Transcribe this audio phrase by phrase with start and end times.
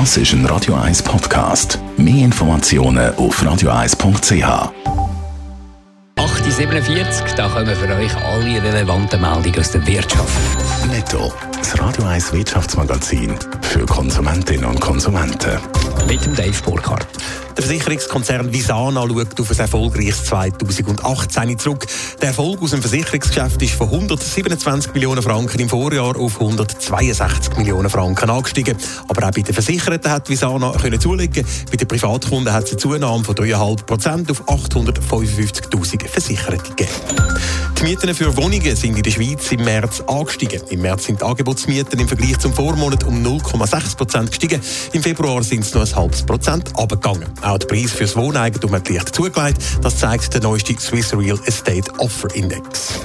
[0.00, 1.78] Das ist ein Radio 1 Podcast.
[1.96, 4.42] Mehr Informationen auf radio1.ch.
[6.16, 10.88] 8.47 da kommen für euch alle relevanten Meldungen aus der Wirtschaft.
[10.90, 15.60] Netto, das Radio 1 Wirtschaftsmagazin für Konsumentinnen und Konsumenten.
[16.08, 17.06] Mit dem Dave Burkhardt.
[17.56, 21.86] Der Versicherungskonzern Visana schaut auf ein erfolgreiches 2018 zurück.
[22.20, 27.88] Der Erfolg aus dem Versicherungsgeschäft ist von 127 Millionen Franken im Vorjahr auf 162 Millionen
[27.88, 28.76] Franken angestiegen.
[29.06, 31.46] Aber auch bei den Versicherten hat Visana können zulegen.
[31.70, 36.90] Bei den Privatkunden hat es eine Zunahme von 3,5 Prozent auf 855.000 Versicherte gegeben.
[37.84, 40.62] Die Mieten für Wohnungen sind in der Schweiz im März angestiegen.
[40.70, 44.58] Im März sind die Angebotsmieten im Vergleich zum Vormonat um 0,6 Prozent gestiegen.
[44.94, 47.26] Im Februar sind es noch ein halbes Prozent abgegangen.
[47.42, 49.58] Auch der Preis fürs Wohneigentum hat leicht zugelegt.
[49.82, 53.00] Das zeigt der neueste Swiss Real Estate Offer Index.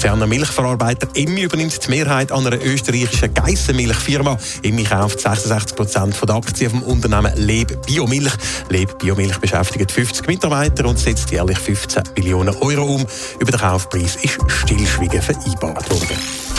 [0.00, 4.38] Luzerner Milchverarbeiter Emmi übernimmt die Mehrheit an einer österreichischen Geissenmilchfirma.
[4.62, 8.32] Emmi kauft 66 Prozent der Aktien vom Unternehmen Leb Biomilch.
[8.70, 13.06] Leb Biomilch beschäftigt 50 Mitarbeiter und setzt jährlich 15 Millionen Euro um.
[13.40, 16.49] Über den Kaufpreis ist Stillschweigen vereinbart worden.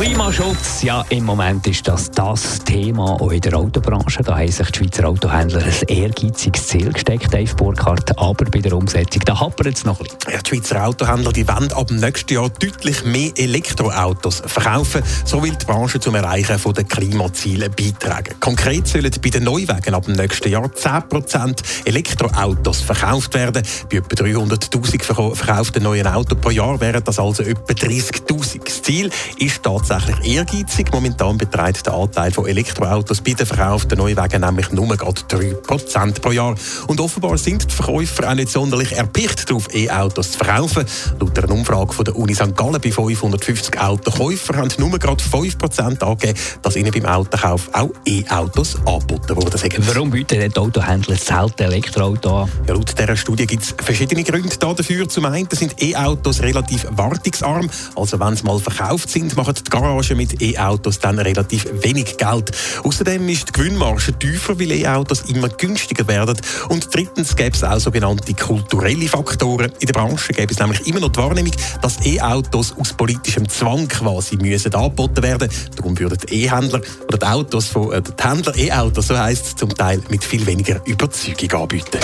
[0.00, 4.22] Klimaschutz, ja, im Moment ist das das Thema auch in der Autobranche.
[4.22, 8.72] Da haben sich die Schweizer Autohändler ein ehrgeiziges Ziel gesteckt, Dave Burkhardt, aber bei der
[8.72, 10.32] Umsetzung, da hapert es noch ein bisschen.
[10.32, 15.02] Ja, die Schweizer Autohändler die wollen ab nächsten Jahr deutlich mehr Elektroautos verkaufen.
[15.26, 18.36] So will die Branche zum Erreichen der Klimaziele beitragen.
[18.40, 23.62] Konkret sollen bei den Neuwagen ab nächsten Jahr 10% Elektroautos verkauft werden.
[23.90, 25.02] Bei etwa 300'000
[25.34, 28.69] verkauften neuen Autos pro Jahr wären das also etwa 30'000.
[28.90, 30.88] Ziel ist tatsächlich ehrgeizig.
[30.92, 36.32] Momentan beträgt der Anteil von Elektroautos bei den verkauften Neuwagen nämlich nur gerade 3% pro
[36.32, 36.56] Jahr.
[36.88, 40.84] Und offenbar sind die Verkäufer auch nicht sonderlich erpicht darauf, E-Autos zu verkaufen.
[41.20, 42.56] Laut einer Umfrage von der Uni St.
[42.56, 48.74] Gallen bei 550 Autokäufern haben nur gerade 5% angegeben, dass ihnen beim Autokauf auch E-Autos
[48.86, 49.86] angeboten wurden.
[49.86, 52.50] Warum bieten die Autohändler selten Elektroautos an?
[52.66, 55.08] Ja, laut dieser Studie gibt es verschiedene Gründe dafür.
[55.08, 57.70] Zum einen sind E-Autos relativ wartungsarm.
[57.94, 62.50] Also wenn sie mal verkauft sind, machen die Garagen mit E-Autos dann relativ wenig Geld.
[62.82, 66.36] Außerdem ist die Gewinnmarge tiefer, weil E-Autos immer günstiger werden.
[66.68, 69.72] Und drittens gäbe es auch sogenannte kulturelle Faktoren.
[69.80, 71.52] In der Branche gäbe es nämlich immer noch die Wahrnehmung,
[71.82, 75.50] dass E-Autos aus politischem Zwang quasi müssen angeboten werden.
[75.76, 79.74] Darum würden E-Händler oder die Autos von äh, die Händler E-Autos, so heisst es, zum
[79.74, 82.00] Teil mit viel weniger Überzeugung anbieten.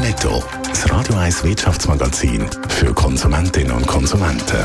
[0.00, 4.64] Netto, das Radio 1 Wirtschaftsmagazin für Konsumentinnen und Konsumenten.